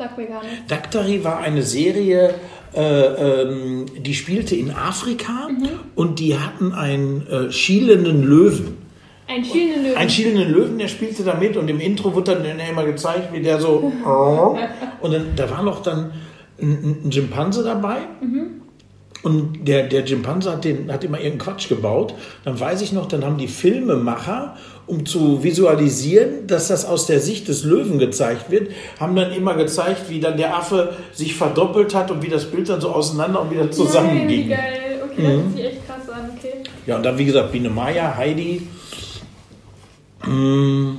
Sag 0.00 0.16
mir 0.16 0.28
gar 0.28 0.42
nicht. 0.42 0.70
Daktari 0.70 1.22
war 1.24 1.40
eine 1.40 1.62
Serie, 1.62 2.32
äh, 2.74 2.80
ähm, 2.82 3.84
die 3.98 4.14
spielte 4.14 4.56
in 4.56 4.70
Afrika 4.70 5.48
Mhm. 5.50 5.68
und 5.94 6.18
die 6.20 6.38
hatten 6.38 6.72
einen 6.72 7.26
äh, 7.26 7.52
schielenden 7.52 8.22
Löwen. 8.22 8.78
Ein 9.28 9.44
schielender 9.44 9.82
Löwen. 9.82 9.96
Einen 9.98 10.08
schielenden 10.08 10.50
Löwen, 10.52 10.78
der 10.78 10.88
spielte 10.88 11.22
da 11.22 11.34
mit 11.34 11.58
und 11.58 11.68
im 11.68 11.80
Intro 11.80 12.14
wurde 12.14 12.34
dann 12.34 12.58
immer 12.58 12.84
gezeigt, 12.84 13.30
wie 13.34 13.42
der 13.42 13.60
so. 13.60 13.92
und 15.02 15.12
dann, 15.12 15.26
da 15.36 15.50
war 15.50 15.62
noch 15.62 15.82
dann 15.82 16.12
ein, 16.58 16.96
ein 17.04 17.12
Schimpanse 17.12 17.62
dabei. 17.62 17.98
Und 19.22 19.68
der, 19.68 19.86
der 19.88 20.04
Chimpanse 20.04 20.50
hat, 20.50 20.64
den, 20.64 20.90
hat 20.90 21.04
immer 21.04 21.18
irgendeinen 21.18 21.38
Quatsch 21.38 21.68
gebaut. 21.68 22.14
Dann 22.44 22.58
weiß 22.58 22.80
ich 22.80 22.92
noch, 22.92 23.06
dann 23.06 23.24
haben 23.24 23.36
die 23.36 23.48
Filmemacher, 23.48 24.56
um 24.86 25.04
zu 25.04 25.42
visualisieren, 25.42 26.46
dass 26.46 26.68
das 26.68 26.84
aus 26.84 27.06
der 27.06 27.20
Sicht 27.20 27.48
des 27.48 27.64
Löwen 27.64 27.98
gezeigt 27.98 28.50
wird, 28.50 28.70
haben 28.98 29.14
dann 29.14 29.32
immer 29.32 29.54
gezeigt, 29.54 30.08
wie 30.08 30.20
dann 30.20 30.36
der 30.36 30.56
Affe 30.56 30.94
sich 31.12 31.34
verdoppelt 31.34 31.94
hat 31.94 32.10
und 32.10 32.22
wie 32.22 32.28
das 32.28 32.46
Bild 32.46 32.68
dann 32.68 32.80
so 32.80 32.90
auseinander 32.90 33.42
und 33.42 33.50
wieder 33.50 33.70
zusammenging. 33.70 34.46
Wie 34.46 34.48
geil. 34.48 35.02
Okay, 35.04 35.22
das 35.22 35.32
hört 35.32 35.52
sich 35.52 35.64
echt 35.64 35.86
krass 35.86 36.08
an. 36.08 36.30
Okay. 36.36 36.52
Ja, 36.86 36.96
und 36.96 37.02
dann, 37.04 37.18
wie 37.18 37.24
gesagt, 37.24 37.52
Biene 37.52 37.68
Maya, 37.68 38.16
Heidi. 38.16 38.62
Mm, 40.26 40.96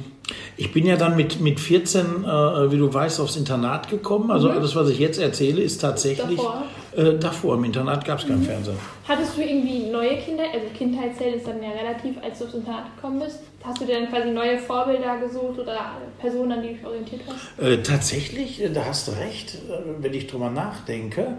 Ich 0.61 0.71
bin 0.71 0.85
ja 0.85 0.95
dann 0.95 1.15
mit, 1.15 1.41
mit 1.41 1.59
14, 1.59 2.23
äh, 2.23 2.71
wie 2.71 2.77
du 2.77 2.93
weißt, 2.93 3.19
aufs 3.19 3.35
Internat 3.35 3.89
gekommen. 3.89 4.29
Also 4.29 4.51
alles, 4.51 4.75
was 4.75 4.89
ich 4.89 4.99
jetzt 4.99 5.19
erzähle, 5.19 5.59
ist 5.59 5.79
tatsächlich 5.81 6.37
Davor? 6.37 6.65
Äh, 6.95 7.17
davor. 7.17 7.55
Im 7.55 7.63
Internat 7.63 8.05
gab 8.05 8.19
es 8.19 8.27
keinen 8.27 8.43
Fernsehen. 8.43 8.77
Hattest 9.07 9.35
du 9.35 9.41
irgendwie 9.41 9.89
neue 9.89 10.17
Kinder, 10.17 10.43
also 10.53 10.67
Kindheitszellen 10.77 11.39
ist 11.39 11.47
dann 11.47 11.63
ja 11.63 11.71
relativ, 11.71 12.15
als 12.21 12.37
du 12.37 12.45
aufs 12.45 12.53
Internat 12.53 12.95
gekommen 12.95 13.21
bist, 13.21 13.39
hast 13.63 13.81
du 13.81 13.85
dir 13.85 14.01
dann 14.01 14.09
quasi 14.09 14.29
neue 14.29 14.59
Vorbilder 14.59 15.17
gesucht 15.17 15.57
oder 15.57 15.93
Personen, 16.19 16.51
an 16.51 16.61
die 16.61 16.67
du 16.67 16.73
dich 16.75 16.85
orientiert 16.85 17.21
hast? 17.27 17.65
Äh, 17.65 17.81
tatsächlich, 17.81 18.61
äh, 18.61 18.69
da 18.69 18.85
hast 18.85 19.07
du 19.07 19.13
recht, 19.13 19.55
äh, 19.55 19.79
wenn 19.99 20.13
ich 20.13 20.27
drüber 20.27 20.51
nachdenke, 20.51 21.37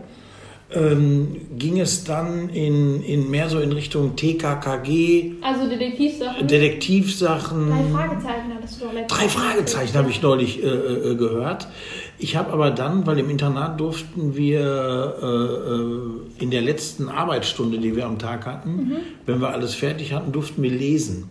ähm, 0.75 1.37
ging 1.59 1.81
es 1.81 2.05
dann 2.05 2.49
in, 2.51 3.03
in 3.03 3.31
mehr 3.31 3.49
so 3.49 3.59
in 3.61 3.73
Richtung 3.73 4.17
TKKG, 4.17 5.33
Also 5.43 5.69
Detektivsachen? 5.69 6.47
Detektivsachen. 6.47 7.69
Drei 7.71 7.83
Fragezeichen 7.93 8.55
hattest 8.55 8.81
du 8.81 8.85
doch 8.87 8.93
letztens. 8.93 9.19
Drei 9.21 9.29
Fragezeichen 9.29 9.99
habe 9.99 10.11
ich 10.11 10.23
neulich 10.23 10.63
äh, 10.63 10.67
äh, 10.67 11.15
gehört. 11.17 11.69
Ich 12.19 12.37
habe 12.37 12.53
aber 12.53 12.71
dann, 12.71 13.07
weil 13.07 13.19
im 13.19 13.31
Internat 13.31 13.81
durften 13.81 14.37
wir 14.37 14.61
äh, 15.23 15.27
äh, 15.75 16.43
in 16.43 16.51
der 16.51 16.63
letzten 16.63 17.09
Arbeitsstunde, 17.09 17.79
die 17.79 17.97
wir 17.97 18.07
am 18.07 18.19
Tag 18.19 18.47
hatten, 18.47 18.93
wenn 19.27 19.41
wir 19.41 19.49
alles 19.51 19.75
fertig 19.75 20.13
hatten, 20.13 20.33
durften 20.33 20.63
wir 20.63 20.71
lesen. 20.71 21.29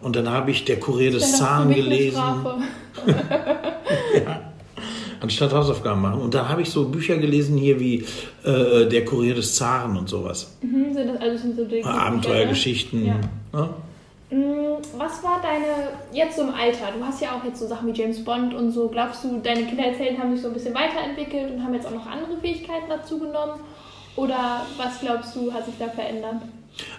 Und 0.00 0.16
dann 0.16 0.30
habe 0.30 0.50
ich 0.50 0.64
der 0.64 0.80
Kurier 0.80 1.10
des 1.10 1.36
Zahn 1.36 1.74
gelesen. 1.74 2.22
anstatt 5.30 5.52
Hausaufgaben 5.52 6.02
machen. 6.02 6.20
Und 6.20 6.34
da 6.34 6.48
habe 6.48 6.62
ich 6.62 6.70
so 6.70 6.88
Bücher 6.88 7.16
gelesen 7.16 7.56
hier 7.56 7.78
wie 7.78 8.04
äh, 8.44 8.86
der 8.86 9.04
Kurier 9.04 9.34
des 9.34 9.54
Zaren 9.54 9.96
und 9.96 10.08
sowas. 10.08 10.56
Mhm, 10.62 10.92
sind 10.92 11.08
das, 11.08 11.42
so 11.42 11.64
ne? 11.64 11.84
Abenteuergeschichten. 11.84 13.06
Ja. 13.06 13.20
Ne? 13.52 13.70
Mm, 14.30 14.82
Was 14.98 15.22
war 15.22 15.40
deine, 15.42 15.90
jetzt 16.12 16.36
so 16.36 16.42
im 16.42 16.50
Alter, 16.50 16.92
du 16.96 17.04
hast 17.04 17.20
ja 17.20 17.28
auch 17.30 17.44
jetzt 17.44 17.60
so 17.60 17.66
Sachen 17.66 17.88
wie 17.88 17.98
James 17.98 18.24
Bond 18.24 18.54
und 18.54 18.72
so, 18.72 18.88
glaubst 18.88 19.24
du, 19.24 19.40
deine 19.42 19.64
Kindheitshelden 19.64 20.18
haben 20.18 20.32
sich 20.32 20.42
so 20.42 20.48
ein 20.48 20.54
bisschen 20.54 20.74
weiterentwickelt 20.74 21.52
und 21.52 21.62
haben 21.62 21.74
jetzt 21.74 21.86
auch 21.86 21.94
noch 21.94 22.06
andere 22.06 22.36
Fähigkeiten 22.40 22.88
dazu 22.88 23.18
genommen? 23.18 23.60
Oder 24.16 24.66
was 24.76 25.00
glaubst 25.00 25.34
du, 25.36 25.52
hat 25.52 25.66
sich 25.66 25.74
da 25.78 25.88
verändert? 25.88 26.42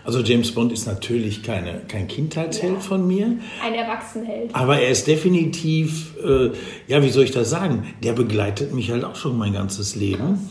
Also 0.04 0.20
James 0.20 0.52
Bond 0.52 0.72
ist 0.72 0.86
natürlich 0.86 1.44
keine, 1.44 1.82
kein 1.88 2.08
Kindheitsheld 2.08 2.74
Ja. 2.76 2.80
von 2.80 3.08
mir. 3.08 3.38
Ein 3.64 3.74
Erwachsenenheld. 3.74 4.54
Aber 4.54 4.80
er 4.80 4.90
ist 4.90 5.08
definitiv, 5.08 6.14
äh, 6.24 6.52
ja, 6.88 7.02
wie 7.04 7.10
soll 7.10 7.24
ich 7.24 7.32
das 7.32 7.50
sagen? 7.50 7.88
Der 8.04 8.14
begleitet 8.14 8.74
mich 8.74 8.92
halt 8.92 9.04
auch 9.04 9.16
schon 9.16 9.38
mein 9.38 9.54
ganzes 9.54 9.96
Leben. 9.96 10.50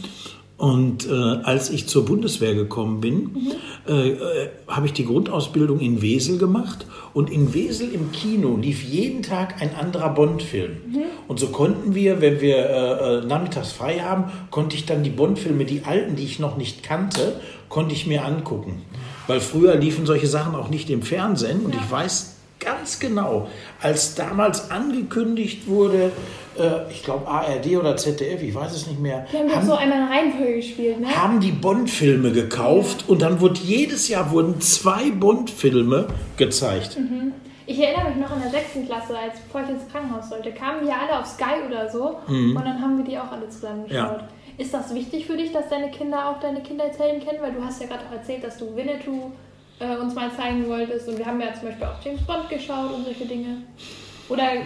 Und 0.56 1.08
äh, 1.08 1.12
als 1.14 1.70
ich 1.70 1.86
zur 1.86 2.04
Bundeswehr 2.04 2.54
gekommen 2.54 3.00
bin, 3.00 3.30
äh, 3.88 4.10
äh, 4.10 4.48
habe 4.68 4.86
ich 4.86 4.92
die 4.92 5.06
Grundausbildung 5.06 5.80
in 5.80 6.02
Wesel 6.02 6.36
gemacht. 6.36 6.84
Und 7.14 7.30
in 7.30 7.54
Wesel 7.54 7.90
im 7.92 8.12
Kino 8.12 8.58
lief 8.60 8.84
jeden 8.84 9.22
Tag 9.22 9.62
ein 9.62 9.74
anderer 9.74 10.10
Bond-Film. 10.10 10.72
Und 11.28 11.40
so 11.40 11.46
konnten 11.48 11.94
wir, 11.94 12.20
wenn 12.20 12.42
wir 12.42 12.56
äh, 12.58 13.18
äh, 13.20 13.24
nachmittags 13.24 13.72
frei 13.72 14.00
haben, 14.00 14.24
konnte 14.50 14.76
ich 14.76 14.84
dann 14.84 15.02
die 15.02 15.08
Bond-Filme, 15.10 15.64
die 15.64 15.82
alten, 15.84 16.14
die 16.14 16.24
ich 16.24 16.38
noch 16.38 16.58
nicht 16.58 16.82
kannte, 16.82 17.40
konnte 17.70 17.94
ich 17.94 18.06
mir 18.06 18.24
angucken. 18.26 18.82
Weil 19.30 19.40
früher 19.40 19.76
liefen 19.76 20.06
solche 20.06 20.26
Sachen 20.26 20.56
auch 20.56 20.70
nicht 20.70 20.90
im 20.90 21.02
Fernsehen. 21.02 21.60
Und 21.64 21.72
ich 21.72 21.88
weiß 21.88 22.34
ganz 22.58 22.99
genau, 22.99 23.46
als 23.80 24.16
damals 24.16 24.72
angekündigt 24.72 25.68
wurde, 25.68 26.10
äh, 26.58 26.90
ich 26.90 27.04
glaube 27.04 27.28
ARD 27.28 27.76
oder 27.76 27.96
ZDF, 27.96 28.42
ich 28.42 28.52
weiß 28.52 28.72
es 28.72 28.88
nicht 28.88 28.99
mehr, 28.99 29.26
Die 29.32 29.37
haben 29.37 29.54
haben, 29.54 29.64
so 29.64 29.75
einmal 29.75 29.99
eine 29.99 30.10
Reihenfolge 30.10 30.56
gespielt, 30.56 31.00
ne? 31.00 31.06
haben 31.16 31.38
die 31.38 31.52
Bond-Filme 31.52 32.32
gekauft 32.32 33.04
und 33.06 33.22
dann 33.22 33.40
wurde 33.40 33.60
jedes 33.62 34.08
Jahr 34.08 34.32
wurden 34.32 34.60
zwei 34.60 35.12
Bond-Filme 35.12 36.08
gezeigt. 36.37 36.99
Ich 37.66 37.78
erinnere 37.78 38.08
mich 38.08 38.18
noch 38.18 38.34
in 38.34 38.42
der 38.42 38.50
sechsten 38.50 38.84
Klasse, 38.84 39.16
als 39.16 39.38
bevor 39.38 39.62
ich 39.62 39.68
ins 39.68 39.88
Krankenhaus 39.92 40.28
sollte, 40.28 40.50
kamen 40.50 40.84
wir 40.84 40.92
alle 40.92 41.20
auf 41.20 41.26
Sky 41.26 41.64
oder 41.68 41.88
so 41.88 42.18
und 42.26 42.56
dann 42.56 42.82
haben 42.82 42.99
wir 42.99 43.04
die 43.04 43.16
auch 43.16 43.30
alle 43.30 43.49
zusammen 43.49 43.87
geschaut. 43.87 44.22
Ja. 44.22 44.28
Ist 44.60 44.74
das 44.74 44.94
wichtig 44.94 45.24
für 45.24 45.38
dich, 45.38 45.52
dass 45.52 45.70
deine 45.70 45.90
Kinder 45.90 46.28
auch 46.28 46.38
deine 46.38 46.60
Kindheitshelden 46.60 47.26
kennen? 47.26 47.38
Weil 47.40 47.54
du 47.54 47.64
hast 47.64 47.80
ja 47.80 47.86
gerade 47.86 48.04
auch 48.06 48.12
erzählt, 48.12 48.44
dass 48.44 48.58
du 48.58 48.76
Winnetou 48.76 49.32
äh, 49.78 49.96
uns 49.96 50.14
mal 50.14 50.30
zeigen 50.36 50.68
wolltest 50.68 51.08
und 51.08 51.16
wir 51.16 51.24
haben 51.24 51.40
ja 51.40 51.54
zum 51.54 51.68
Beispiel 51.68 51.86
auch 51.86 52.04
James 52.04 52.20
Bond 52.26 52.50
geschaut 52.50 52.92
und 52.92 53.04
solche 53.06 53.24
Dinge. 53.24 53.62
Oder 54.28 54.56
äh, 54.56 54.60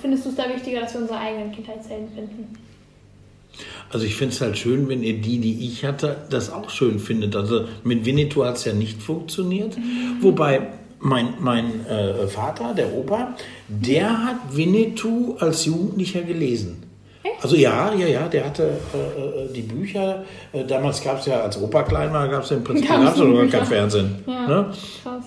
findest 0.00 0.24
du 0.24 0.28
es 0.28 0.36
da 0.36 0.48
wichtiger, 0.48 0.82
dass 0.82 0.94
wir 0.94 1.00
unsere 1.00 1.18
eigenen 1.18 1.50
Kindheitshelden 1.50 2.08
finden? 2.14 2.56
Also 3.90 4.06
ich 4.06 4.14
finde 4.14 4.34
es 4.34 4.40
halt 4.40 4.56
schön, 4.56 4.88
wenn 4.88 5.02
ihr 5.02 5.20
die, 5.20 5.40
die 5.40 5.66
ich 5.66 5.84
hatte, 5.84 6.18
das 6.30 6.52
auch 6.52 6.70
schön 6.70 7.00
findet. 7.00 7.34
Also 7.34 7.66
mit 7.82 8.04
Winnetou 8.04 8.44
hat 8.44 8.54
es 8.54 8.66
ja 8.66 8.72
nicht 8.72 9.02
funktioniert. 9.02 9.76
Wobei 10.20 10.68
mein, 11.00 11.34
mein 11.40 11.84
äh, 11.86 12.28
Vater, 12.28 12.72
der 12.72 12.94
Opa, 12.94 13.34
der 13.66 14.26
hat 14.26 14.36
Winnetou 14.56 15.34
als 15.40 15.64
Jugendlicher 15.64 16.22
gelesen. 16.22 16.87
Also 17.42 17.56
ja, 17.56 17.92
ja, 17.94 18.06
ja, 18.06 18.28
der 18.28 18.44
hatte 18.46 18.78
äh, 18.94 19.44
äh, 19.44 19.52
die 19.52 19.62
Bücher. 19.62 20.24
Äh, 20.52 20.64
damals 20.64 21.02
gab 21.02 21.18
es 21.20 21.26
ja, 21.26 21.40
als 21.40 21.60
Opa 21.60 21.82
klein 21.82 22.12
war, 22.12 22.28
gab 22.28 22.42
es 22.42 22.50
ja 22.50 22.56
im 22.56 22.64
Prinzip 22.64 22.88
Gab's 22.88 23.04
gab's 23.04 23.18
ja 23.18 23.24
nur 23.24 23.32
noch 23.32 23.38
gar 23.40 23.44
Bücher. 23.46 23.58
kein 23.58 23.66
Fernsehen. 23.66 24.24
Ja, 24.26 24.46
Ne? 24.46 24.66
krass. 25.02 25.24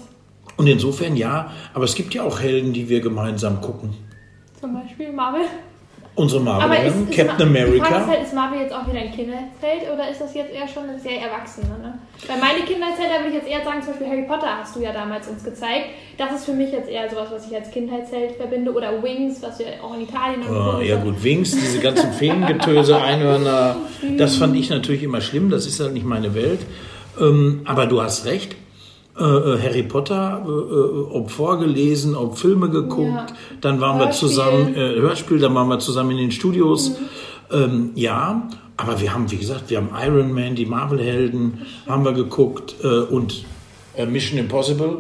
Und 0.58 0.68
insofern 0.68 1.16
ja, 1.16 1.52
aber 1.74 1.86
es 1.86 1.96
gibt 1.96 2.14
ja 2.14 2.24
auch 2.24 2.40
Helden, 2.40 2.74
die 2.74 2.88
wir 2.90 3.00
gemeinsam 3.02 3.62
gucken. 3.62 3.96
Zum 4.60 4.74
Beispiel 4.74 5.12
Marvel. 5.12 5.42
Unsere 6.14 6.42
Aber 6.42 6.68
Marvel, 6.68 6.88
ist, 6.88 6.96
ist 7.10 7.18
Captain 7.18 7.52
Ma- 7.54 7.60
Die 7.60 7.64
Frage 7.64 7.76
ist 7.78 7.82
America. 7.82 8.08
halt, 8.08 8.24
ist 8.24 8.34
Marvel 8.34 8.60
jetzt 8.60 8.74
auch 8.74 8.86
wieder 8.88 9.00
ein 9.00 9.12
Kindheitsheld 9.16 9.84
oder 9.94 10.10
ist 10.10 10.20
das 10.20 10.34
jetzt 10.34 10.52
eher 10.54 10.68
schon 10.68 10.90
ein 10.90 11.00
sehr 11.00 11.22
Erwachsener? 11.22 11.78
Ne? 11.82 11.94
Weil 12.28 12.38
meine 12.38 12.60
da 12.60 13.24
würde 13.24 13.30
ich 13.30 13.34
jetzt 13.36 13.48
eher 13.48 13.64
sagen, 13.64 13.82
zum 13.82 13.94
Beispiel 13.94 14.08
Harry 14.08 14.24
Potter 14.28 14.58
hast 14.60 14.76
du 14.76 14.82
ja 14.82 14.92
damals 14.92 15.28
uns 15.30 15.44
gezeigt. 15.44 15.86
Das 16.18 16.34
ist 16.34 16.46
für 16.46 16.54
mich 16.54 16.72
jetzt 16.72 16.90
eher 16.90 17.10
sowas, 17.10 17.30
was 17.32 17.48
ich 17.48 17.56
als 17.56 17.72
Kindheitsheld 17.72 18.36
verbinde. 18.36 18.74
Oder 18.74 19.02
Wings, 19.02 19.42
was 19.42 19.58
wir 19.60 19.68
auch 19.82 19.94
in 19.96 20.02
Italien 20.02 20.42
Oh, 20.50 20.78
und 20.78 20.86
ja 20.86 20.98
gut, 20.98 21.24
Wings, 21.24 21.52
diese 21.52 21.80
ganzen 21.80 22.12
Feengetöse, 22.20 22.98
Einhörner, 23.02 23.78
das 24.18 24.36
fand 24.36 24.56
ich 24.58 24.70
natürlich 24.70 25.04
immer 25.04 25.22
schlimm, 25.22 25.50
das 25.50 25.66
ist 25.66 25.80
halt 25.80 25.94
nicht 25.94 26.06
meine 26.06 26.36
Welt. 26.36 26.60
Ähm, 27.20 27.62
aber 27.66 27.86
du 27.88 28.02
hast 28.02 28.26
recht, 28.26 28.56
äh, 29.20 29.24
äh, 29.24 29.62
Harry 29.62 29.84
Potter, 29.84 30.44
äh, 30.46 30.50
ob 31.16 31.30
vorgelesen, 31.32 32.16
ob 32.16 32.38
Filme 32.38 32.70
geguckt, 32.70 33.10
Ja. 33.32 33.36
dann 33.62 33.82
waren 33.82 34.00
wir 34.00 34.06
Hörspiel. 34.08 34.30
zusammen, 34.30 34.76
äh, 34.76 35.00
Hörspiel, 35.00 35.40
dann 35.40 35.54
waren 35.56 35.68
wir 35.68 35.80
zusammen 35.80 36.12
in 36.12 36.18
den 36.18 36.32
Studios. 36.32 36.94
Ähm, 37.52 37.92
ja, 37.96 38.48
aber 38.78 39.00
wir 39.02 39.14
haben, 39.14 39.30
wie 39.30 39.38
gesagt, 39.38 39.70
wir 39.70 39.78
haben 39.78 39.90
Iron 40.02 40.32
Man, 40.34 40.56
die 40.56 40.66
Marvel-Helden, 40.66 41.60
haben 41.88 42.06
wir 42.06 42.14
geguckt 42.14 42.76
äh, 42.84 42.88
und 42.88 43.44
äh, 43.96 44.06
Mission 44.06 44.40
Impossible. 44.40 44.98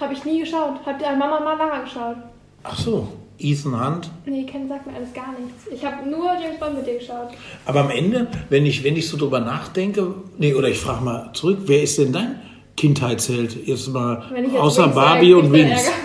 Habe 0.00 0.12
ich 0.14 0.24
nie 0.24 0.40
geschaut. 0.40 0.74
Habt 0.84 1.00
ihr 1.00 1.08
Mama 1.16 1.40
mal 1.40 1.56
nachher 1.56 1.84
geschaut? 1.84 2.16
Ach 2.64 2.76
so, 2.76 3.08
Ethan 3.38 3.72
Hunt. 3.86 4.10
Nee, 4.26 4.44
Ken 4.44 4.68
sagt 4.68 4.86
mir 4.88 4.94
alles 4.94 5.12
gar 5.14 5.32
nichts. 5.40 5.66
Ich 5.72 5.84
habe 5.84 6.08
nur 6.10 6.24
James 6.42 6.58
Bond 6.58 6.74
mit 6.76 6.86
dir 6.86 6.98
geschaut. 6.98 7.28
Aber 7.66 7.80
am 7.82 7.90
Ende, 7.90 8.26
wenn 8.50 8.66
ich, 8.66 8.82
wenn 8.82 8.96
ich 8.96 9.08
so 9.08 9.16
drüber 9.16 9.38
nachdenke, 9.40 10.14
nee, 10.38 10.54
oder 10.54 10.68
ich 10.68 10.78
frage 10.80 11.04
mal 11.04 11.30
zurück, 11.34 11.58
wer 11.66 11.82
ist 11.84 11.98
denn 11.98 12.12
dein 12.12 12.40
Kindheitsheld? 12.78 13.66
Jetzt 13.66 13.88
mal 13.88 14.22
jetzt 14.34 14.56
außer 14.56 14.88
Barbie 14.88 15.32
sag, 15.32 15.42
und 15.42 15.52
Wings. 15.52 15.90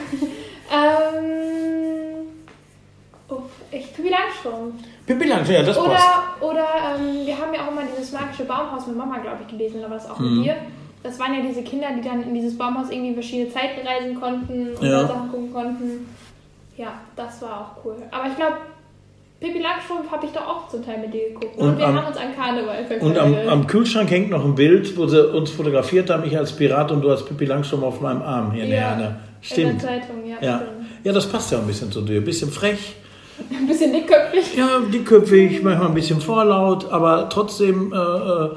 Ähm, 0.74 2.26
oh, 3.30 3.42
ich 3.72 3.94
Pippi 3.94 4.10
Langstrumpf. 4.10 4.74
Pippi 5.06 5.28
Langstrumpf, 5.28 5.60
ja, 5.60 5.64
das 5.66 5.78
passt. 5.78 6.06
Oder, 6.42 6.52
oder 6.52 6.68
ähm, 6.98 7.26
wir 7.28 7.38
haben 7.38 7.54
ja 7.54 7.68
auch 7.68 7.74
mal 7.76 7.86
dieses 7.96 8.12
magische 8.12 8.46
Baumhaus 8.46 8.88
mit 8.88 8.98
Mama, 8.98 9.20
glaube 9.20 9.38
ich, 9.46 9.48
gelesen, 9.56 9.80
oder 9.80 9.90
war 9.92 9.98
das 9.98 10.10
auch 10.10 10.18
Mhm. 10.20 10.38
mit 10.38 10.46
dir? 10.46 10.56
Das 11.04 11.20
waren 11.20 11.34
ja 11.36 11.42
diese 11.42 11.62
Kinder, 11.64 11.88
die 11.96 12.02
dann 12.02 12.24
in 12.24 12.34
dieses 12.34 12.58
Baumhaus 12.58 12.90
irgendwie 12.90 13.10
in 13.10 13.14
verschiedene 13.14 13.52
Zeiten 13.52 13.86
reisen 13.86 14.20
konnten 14.20 14.70
und 14.76 14.84
Ja. 14.88 15.06
Sachen 15.06 15.30
gucken 15.30 15.54
konnten. 15.54 16.08
Ja, 16.78 16.94
das 17.16 17.42
war 17.42 17.62
auch 17.78 17.86
cool. 17.86 17.98
Aber 18.10 18.28
ich 18.28 18.36
glaube, 18.36 18.56
Pippi 19.44 19.60
Langstrumpf 19.62 20.10
habe 20.10 20.26
ich 20.26 20.32
doch 20.32 20.48
auch 20.48 20.70
zum 20.70 20.84
Teil 20.86 21.00
mit 21.02 21.14
dir 21.14 21.28
geguckt. 21.34 21.58
Und, 21.58 21.70
Und 21.72 21.78
wir 21.78 21.86
am- 21.88 21.98
haben 21.98 22.08
uns 22.08 22.18
an 22.18 22.34
Karneval 22.36 22.78
Und 23.02 23.18
am, 23.18 23.28
verkleidet. 23.34 23.52
am 23.52 23.68
Kühlschrank 23.68 24.10
hängt 24.10 24.30
noch 24.30 24.44
ein 24.46 24.56
Bild, 24.56 24.96
wo 24.98 25.06
sie 25.06 25.22
uns 25.32 25.52
fotografiert 25.52 26.10
haben, 26.10 26.24
ich 26.26 26.38
als 26.38 26.54
Pirat 26.56 26.92
und 26.92 27.02
du 27.02 27.10
als 27.10 27.26
Pippi 27.26 27.46
Langstrumpf 27.46 27.84
auf 27.84 28.02
meinem 28.02 28.22
Arm 28.22 28.52
hier 28.54 28.64
in 28.64 28.70
der 28.70 28.80
ja, 28.80 28.88
Herne. 28.90 29.20
In 29.42 29.46
Stimmt. 29.46 29.82
der 29.84 29.90
Zeitung, 29.90 30.26
ja, 30.26 30.36
Ja. 30.42 30.58
stimmt. 30.58 30.88
ja, 31.04 31.12
das 31.14 31.28
passt 31.28 31.52
ja 31.52 31.60
ein 31.60 31.68
bisschen 31.68 31.92
zu 31.92 32.02
dir. 32.02 32.18
Ein 32.18 32.24
bisschen 32.24 32.50
frech, 32.50 32.96
Ein 33.52 33.68
bisschen 33.68 33.92
dickköpfig. 33.92 34.56
ja, 34.56 34.80
dickköpfig, 34.92 35.62
manchmal 35.62 35.88
ein 35.90 35.94
bisschen 35.94 36.22
vorlaut, 36.22 36.90
aber 36.92 37.28
trotzdem 37.30 37.92
äh, 37.92 37.98
äh, 37.98 38.50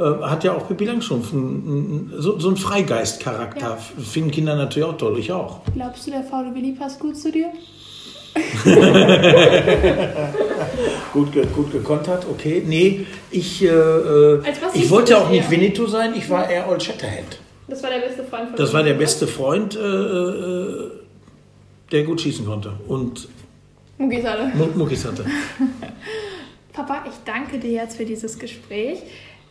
äh, 0.00 0.22
hat 0.22 0.44
ja 0.44 0.52
auch 0.52 0.68
Pippi 0.68 0.84
Langstrumpf 0.84 1.32
einen, 1.32 2.12
so, 2.18 2.38
so 2.38 2.46
einen 2.48 2.56
Freigeistcharakter. 2.56 3.70
Ja. 3.70 3.76
Finden 4.04 4.30
Kinder 4.30 4.54
natürlich 4.54 4.88
auch 4.88 4.96
toll, 4.96 5.18
ich 5.18 5.32
auch. 5.32 5.62
Glaubst 5.74 6.06
du, 6.06 6.12
der 6.12 6.22
faule 6.22 6.54
Willi 6.54 6.72
passt 6.72 7.00
gut 7.00 7.16
zu 7.16 7.32
dir? 7.32 7.48
Gut, 11.12 11.32
ge 11.32 11.46
gut 11.54 11.72
gekontert, 11.72 12.26
okay. 12.30 12.62
Nee, 12.66 13.06
ich, 13.30 13.62
äh, 13.62 13.68
äh 13.68 14.42
ich 14.74 14.90
wollte 14.90 15.12
ja 15.12 15.18
auch 15.18 15.30
nicht 15.30 15.50
Winnetou 15.50 15.86
sein, 15.86 16.14
ich 16.14 16.28
war 16.28 16.48
eher 16.48 16.68
Old 16.68 16.82
Shatterhand. 16.82 17.40
Das 17.66 17.82
war 17.82 17.90
der 17.90 18.00
beste 18.00 18.24
Freund 18.24 18.48
von 18.48 18.56
Das 18.56 18.72
war 18.72 18.82
der 18.82 18.94
beste 18.94 19.26
Freund, 19.26 19.76
äh, 19.76 19.80
äh, 19.80 20.90
der 21.92 22.04
gut 22.04 22.20
schießen 22.20 22.46
konnte. 22.46 22.72
Und 22.86 23.28
Muckis 23.98 24.24
hatte. 24.24 24.52
Muckis 24.74 25.04
hatte. 25.04 25.24
Papa, 26.72 27.04
ich 27.08 27.14
danke 27.24 27.58
dir 27.58 27.72
jetzt 27.72 27.96
für 27.96 28.04
dieses 28.04 28.38
Gespräch. 28.38 28.98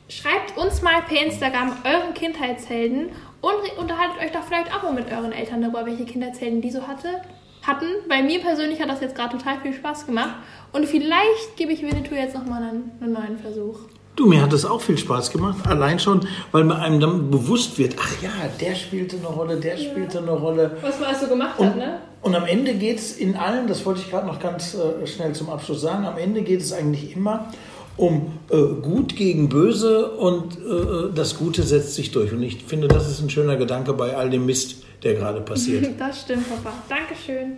Schreibt 0.10 0.58
uns 0.58 0.82
mal 0.82 1.02
per 1.02 1.26
Instagram 1.26 1.74
euren 1.84 2.14
Kindheitshelden 2.14 3.10
und 3.42 3.78
unterhaltet 3.78 4.22
euch 4.24 4.32
doch 4.32 4.44
vielleicht 4.44 4.74
auch 4.74 4.84
mal 4.84 4.94
mit 4.94 5.12
euren 5.12 5.34
Eltern 5.34 5.62
darüber, 5.62 5.86
welche 5.86 6.06
Kindheitshelden 6.06 6.62
die 6.62 6.72
so 6.72 6.88
hatte, 6.88 7.22
hatten. 7.68 7.86
Bei 8.08 8.24
mir 8.24 8.40
persönlich 8.40 8.82
hat 8.82 8.90
das 8.90 9.02
jetzt 9.02 9.16
gerade 9.16 9.38
total 9.38 9.60
viel 9.62 9.74
Spaß 9.74 10.06
gemacht. 10.06 10.36
Und 10.72 10.86
vielleicht 10.86 11.58
gebe 11.58 11.72
ich 11.72 11.82
Winnetou 11.82 12.16
jetzt 12.16 12.36
nochmal 12.36 12.64
einen, 12.64 12.92
einen 13.02 13.14
neuen 13.14 13.38
Versuch. 13.38 13.80
Du, 14.16 14.26
mir 14.26 14.42
hat 14.42 14.52
es 14.52 14.66
auch 14.66 14.82
viel 14.82 14.98
Spaß 14.98 15.32
gemacht. 15.32 15.68
Allein 15.68 16.00
schon, 16.00 16.28
weil 16.52 16.64
mir 16.64 16.80
einem 16.80 17.00
dann 17.00 17.30
bewusst 17.30 17.78
wird, 17.78 17.96
ach 18.02 18.22
ja, 18.22 18.32
der 18.60 18.74
spielte 18.74 19.18
eine 19.18 19.28
Rolle, 19.28 19.58
der 19.58 19.78
ja. 19.78 19.92
spielte 19.92 20.18
eine 20.18 20.32
Rolle. 20.32 20.76
Was 20.82 21.00
man 21.00 21.10
also 21.10 21.28
gemacht 21.28 21.60
und, 21.60 21.68
hat, 21.68 21.76
ne? 21.78 22.00
Und 22.24 22.34
am 22.34 22.46
Ende 22.46 22.74
geht 22.74 22.98
es 22.98 23.16
in 23.16 23.36
allen, 23.36 23.68
das 23.68 23.86
wollte 23.86 24.02
ich 24.02 24.10
gerade 24.10 24.26
noch 24.26 24.40
ganz 24.40 24.76
äh, 24.76 25.06
schnell 25.06 25.34
zum 25.34 25.52
Abschluss 25.52 25.82
sagen, 25.82 26.06
am 26.06 26.18
Ende 26.18 26.42
geht 26.42 26.62
es 26.62 26.74
eigentlich 26.74 27.16
immer 27.16 27.52
um 27.96 28.40
äh, 28.50 28.58
Gut 28.82 29.16
gegen 29.16 29.50
Böse 29.50 30.12
und 30.14 30.58
äh, 30.58 31.14
das 31.14 31.38
Gute 31.38 31.62
setzt 31.62 31.94
sich 31.94 32.12
durch. 32.12 32.34
Und 32.34 32.42
ich 32.42 32.64
finde, 32.64 32.88
das 32.88 33.08
ist 33.08 33.22
ein 33.22 33.30
schöner 33.30 33.56
Gedanke 33.56 33.94
bei 33.94 34.18
all 34.18 34.32
dem 34.32 34.48
Mist, 34.48 34.84
der 35.04 35.16
gerade 35.16 35.42
passiert. 35.42 35.88
das 36.00 36.22
stimmt, 36.22 36.48
Papa. 36.50 36.74
Dankeschön. 36.90 37.58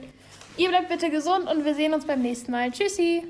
Ihr 0.58 0.70
bleibt 0.70 0.90
bitte 0.90 1.10
gesund 1.10 1.48
und 1.50 1.64
wir 1.64 1.74
sehen 1.74 1.94
uns 1.94 2.06
beim 2.06 2.22
nächsten 2.22 2.52
Mal. 2.52 2.72
Tschüssi. 2.72 3.24